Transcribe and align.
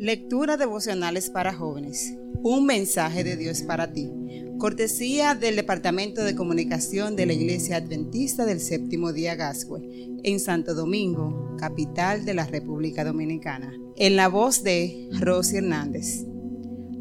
Lectura 0.00 0.56
devocionales 0.56 1.28
para 1.28 1.52
jóvenes. 1.52 2.16
Un 2.42 2.64
mensaje 2.64 3.22
de 3.22 3.36
Dios 3.36 3.60
para 3.60 3.92
ti. 3.92 4.10
Cortesía 4.56 5.34
del 5.34 5.56
Departamento 5.56 6.24
de 6.24 6.34
Comunicación 6.34 7.16
de 7.16 7.26
la 7.26 7.34
Iglesia 7.34 7.76
Adventista 7.76 8.46
del 8.46 8.60
Séptimo 8.60 9.12
Día 9.12 9.34
Gascue, 9.34 10.08
en 10.22 10.40
Santo 10.40 10.72
Domingo, 10.72 11.54
capital 11.58 12.24
de 12.24 12.32
la 12.32 12.46
República 12.46 13.04
Dominicana. 13.04 13.74
En 13.96 14.16
la 14.16 14.28
voz 14.28 14.62
de 14.62 15.06
Rosy 15.20 15.58
Hernández. 15.58 16.24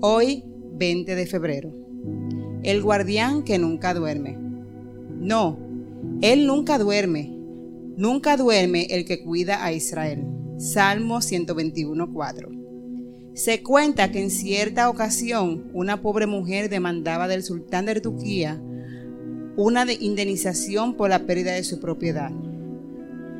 Hoy, 0.00 0.42
20 0.72 1.14
de 1.14 1.26
febrero. 1.26 1.72
El 2.64 2.82
guardián 2.82 3.44
que 3.44 3.60
nunca 3.60 3.94
duerme. 3.94 4.36
No, 5.16 5.60
él 6.22 6.44
nunca 6.44 6.76
duerme. 6.76 7.38
Nunca 7.96 8.36
duerme 8.36 8.88
el 8.90 9.04
que 9.04 9.22
cuida 9.22 9.64
a 9.64 9.72
Israel. 9.72 10.24
Salmo 10.58 11.18
121.4. 11.18 12.59
Se 13.42 13.62
cuenta 13.62 14.12
que 14.12 14.20
en 14.20 14.28
cierta 14.30 14.90
ocasión 14.90 15.70
una 15.72 16.02
pobre 16.02 16.26
mujer 16.26 16.68
demandaba 16.68 17.26
del 17.26 17.42
sultán 17.42 17.86
de 17.86 17.98
Turquía 17.98 18.60
una 19.56 19.90
indemnización 19.90 20.94
por 20.94 21.08
la 21.08 21.20
pérdida 21.20 21.52
de 21.52 21.64
su 21.64 21.80
propiedad. 21.80 22.30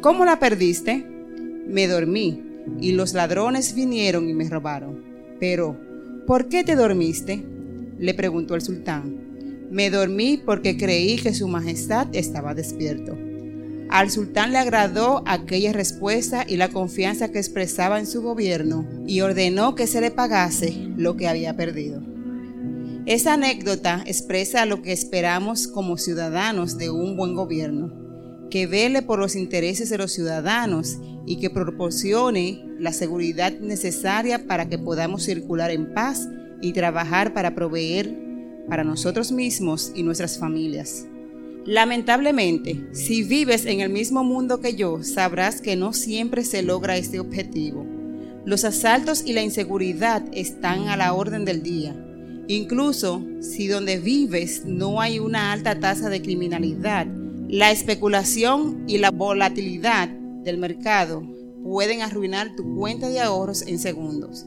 ¿Cómo 0.01 0.25
la 0.25 0.39
perdiste? 0.39 1.05
Me 1.67 1.87
dormí 1.87 2.43
y 2.81 2.93
los 2.93 3.13
ladrones 3.13 3.75
vinieron 3.75 4.27
y 4.31 4.33
me 4.33 4.49
robaron. 4.49 5.05
Pero, 5.39 5.79
¿por 6.27 6.49
qué 6.49 6.65
te 6.65 6.77
dormiste? 6.77 7.45
le 7.99 8.15
preguntó 8.15 8.55
el 8.55 8.63
sultán. 8.63 9.69
Me 9.71 9.91
dormí 9.91 10.41
porque 10.43 10.79
creí 10.79 11.19
que 11.19 11.35
su 11.35 11.47
majestad 11.47 12.09
estaba 12.15 12.55
despierto. 12.55 13.19
Al 13.91 14.09
sultán 14.09 14.53
le 14.53 14.59
agradó 14.59 15.25
aquella 15.27 15.73
respuesta 15.73 16.45
y 16.47 16.57
la 16.57 16.69
confianza 16.69 17.33
que 17.33 17.39
expresaba 17.39 17.99
en 17.99 18.07
su 18.07 18.23
gobierno 18.23 18.87
y 19.05 19.21
ordenó 19.21 19.75
que 19.75 19.89
se 19.89 20.01
le 20.01 20.13
pagase 20.13 20.89
lo 20.97 21.17
que 21.17 21.27
había 21.27 21.57
perdido. 21.57 22.01
Esa 23.07 23.35
anécdota 23.35 24.05
expresa 24.07 24.65
lo 24.65 24.81
que 24.81 24.93
esperamos 24.93 25.67
como 25.67 25.97
ciudadanos 25.97 26.79
de 26.79 26.89
un 26.89 27.17
buen 27.17 27.35
gobierno, 27.35 27.93
que 28.49 28.69
vele 28.69 29.03
por 29.03 29.19
los 29.19 29.35
intereses 29.35 29.91
de 29.91 29.99
los 29.99 30.13
ciudadanos 30.13 30.99
y 31.27 31.39
que 31.39 31.51
proporcione 31.51 32.65
la 32.79 32.93
seguridad 32.93 33.59
necesaria 33.59 34.47
para 34.47 34.69
que 34.69 34.79
podamos 34.79 35.25
circular 35.25 35.73
en 35.73 35.93
paz 35.95 36.29
y 36.63 36.73
trabajar 36.75 37.35
para 37.35 37.57
proveer 37.57 38.17
para 38.69 38.85
nosotros 38.85 39.33
mismos 39.33 39.91
y 39.97 40.05
nuestras 40.05 40.39
familias. 40.39 41.07
Lamentablemente, 41.67 42.89
si 42.93 43.23
vives 43.23 43.67
en 43.67 43.81
el 43.81 43.91
mismo 43.91 44.25
mundo 44.25 44.61
que 44.61 44.75
yo, 44.75 45.03
sabrás 45.03 45.61
que 45.61 45.77
no 45.77 45.93
siempre 45.93 46.45
se 46.45 46.63
logra 46.63 46.97
este 46.97 47.21
objetivo. 47.21 47.87
Los 48.47 48.65
asaltos 48.65 49.23
y 49.27 49.35
la 49.35 49.43
inseguridad 49.43 50.25
están 50.33 50.89
a 50.89 50.97
la 50.97 51.13
orden 51.13 51.45
del 51.45 51.63
día. 51.63 51.95
Incluso 52.49 53.23
si 53.41 53.67
donde 53.67 53.99
vives 53.99 54.65
no 54.65 55.01
hay 55.01 55.19
una 55.19 55.53
alta 55.53 55.79
tasa 55.79 56.09
de 56.09 56.23
criminalidad, 56.23 57.07
la 57.49 57.71
especulación 57.71 58.85
y 58.89 58.99
la 58.99 59.11
volatilidad 59.11 60.09
del 60.09 60.57
mercado 60.57 61.23
pueden 61.63 62.01
arruinar 62.01 62.57
tu 62.57 62.75
cuenta 62.75 63.09
de 63.11 63.21
ahorros 63.21 63.63
en 63.63 63.79
segundos. 63.79 64.47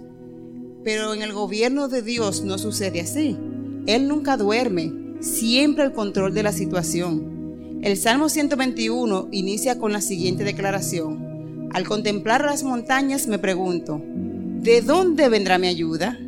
Pero 0.84 1.14
en 1.14 1.22
el 1.22 1.32
gobierno 1.32 1.88
de 1.88 2.02
Dios 2.02 2.44
no 2.44 2.58
sucede 2.58 3.02
así. 3.02 3.38
Él 3.86 4.08
nunca 4.08 4.36
duerme, 4.36 4.92
siempre 5.24 5.86
el 5.86 5.94
control 5.94 6.34
de 6.34 6.44
la 6.44 6.52
situación. 6.52 7.80
El 7.82 7.96
Salmo 7.98 8.28
121 8.28 9.30
inicia 9.32 9.80
con 9.80 9.94
la 9.94 10.02
siguiente 10.02 10.44
declaración. 10.44 11.70
Al 11.72 11.88
contemplar 11.88 12.44
las 12.44 12.64
montañas 12.64 13.28
me 13.28 13.40
pregunto, 13.40 14.02
¿de 14.04 14.82
dónde 14.82 15.30
vendrá 15.30 15.58
mi 15.58 15.68
ayuda? 15.68 16.20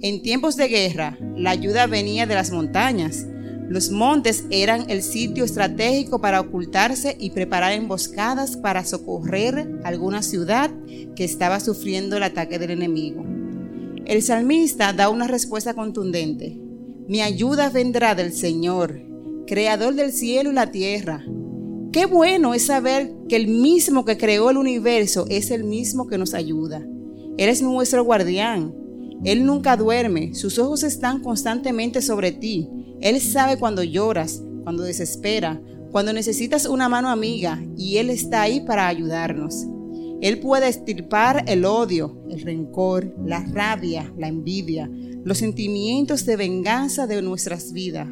En 0.00 0.22
tiempos 0.22 0.56
de 0.56 0.68
guerra, 0.68 1.18
la 1.36 1.50
ayuda 1.50 1.88
venía 1.88 2.26
de 2.26 2.34
las 2.36 2.52
montañas. 2.52 3.26
Los 3.68 3.90
montes 3.90 4.44
eran 4.50 4.88
el 4.88 5.02
sitio 5.02 5.44
estratégico 5.44 6.20
para 6.20 6.40
ocultarse 6.40 7.16
y 7.18 7.30
preparar 7.30 7.72
emboscadas 7.72 8.56
para 8.56 8.84
socorrer 8.84 9.80
alguna 9.84 10.22
ciudad 10.22 10.70
que 11.16 11.24
estaba 11.24 11.58
sufriendo 11.58 12.16
el 12.16 12.22
ataque 12.22 12.60
del 12.60 12.70
enemigo. 12.70 13.24
El 14.06 14.22
salmista 14.22 14.92
da 14.92 15.08
una 15.08 15.26
respuesta 15.26 15.74
contundente. 15.74 16.69
Mi 17.10 17.22
ayuda 17.22 17.70
vendrá 17.70 18.14
del 18.14 18.32
Señor, 18.32 19.02
creador 19.48 19.96
del 19.96 20.12
cielo 20.12 20.52
y 20.52 20.54
la 20.54 20.70
tierra. 20.70 21.24
Qué 21.90 22.06
bueno 22.06 22.54
es 22.54 22.66
saber 22.66 23.12
que 23.28 23.34
el 23.34 23.48
mismo 23.48 24.04
que 24.04 24.16
creó 24.16 24.48
el 24.48 24.56
universo 24.56 25.26
es 25.28 25.50
el 25.50 25.64
mismo 25.64 26.06
que 26.06 26.18
nos 26.18 26.34
ayuda. 26.34 26.86
Él 27.36 27.48
es 27.48 27.62
nuestro 27.62 28.04
guardián. 28.04 28.72
Él 29.24 29.44
nunca 29.44 29.76
duerme, 29.76 30.36
sus 30.36 30.60
ojos 30.60 30.84
están 30.84 31.20
constantemente 31.20 32.00
sobre 32.00 32.30
ti. 32.30 32.68
Él 33.00 33.20
sabe 33.20 33.58
cuando 33.58 33.82
lloras, 33.82 34.44
cuando 34.62 34.84
desespera, 34.84 35.60
cuando 35.90 36.12
necesitas 36.12 36.64
una 36.64 36.88
mano 36.88 37.08
amiga 37.08 37.60
y 37.76 37.96
Él 37.96 38.10
está 38.10 38.42
ahí 38.42 38.60
para 38.60 38.86
ayudarnos. 38.86 39.66
Él 40.20 40.38
puede 40.38 40.68
estirpar 40.68 41.44
el 41.46 41.64
odio, 41.64 42.22
el 42.28 42.42
rencor, 42.42 43.14
la 43.24 43.44
rabia, 43.44 44.12
la 44.18 44.28
envidia, 44.28 44.90
los 45.24 45.38
sentimientos 45.38 46.26
de 46.26 46.36
venganza 46.36 47.06
de 47.06 47.22
nuestras 47.22 47.72
vidas. 47.72 48.08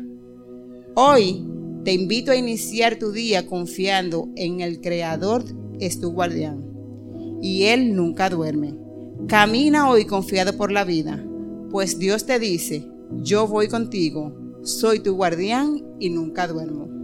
Hoy 0.94 1.46
te 1.84 1.92
invito 1.92 2.32
a 2.32 2.36
iniciar 2.36 2.98
tu 2.98 3.12
día 3.12 3.46
confiando 3.46 4.28
en 4.36 4.60
el 4.60 4.80
Creador 4.80 5.44
es 5.80 6.00
tu 6.00 6.12
guardián. 6.12 6.64
Y 7.40 7.64
Él 7.64 7.94
nunca 7.94 8.30
duerme. 8.30 8.74
Camina 9.26 9.90
hoy 9.90 10.04
confiado 10.04 10.56
por 10.56 10.72
la 10.72 10.84
vida, 10.84 11.24
pues 11.70 11.98
Dios 11.98 12.24
te 12.24 12.38
dice, 12.38 12.88
yo 13.22 13.46
voy 13.46 13.68
contigo, 13.68 14.32
soy 14.62 15.00
tu 15.00 15.14
guardián 15.14 15.84
y 15.98 16.10
nunca 16.10 16.46
duermo. 16.46 16.97